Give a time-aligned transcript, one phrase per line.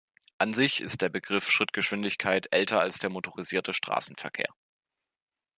[0.39, 4.49] An sich ist der Begriff Schrittgeschwindigkeit älter als der motorisierte Straßenverkehr.